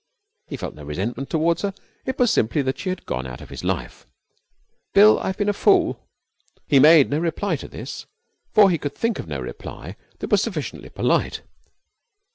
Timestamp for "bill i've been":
4.95-5.47